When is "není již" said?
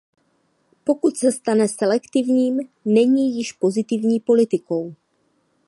2.85-3.53